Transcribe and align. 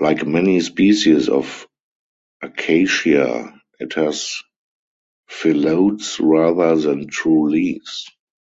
Like 0.00 0.26
many 0.26 0.60
species 0.60 1.28
of 1.28 1.68
"Acacia" 2.40 3.60
it 3.78 3.92
has 3.92 4.40
phyllodes 5.30 6.18
rather 6.20 6.74
than 6.76 7.06
true 7.08 7.50
leaves. 7.50 8.06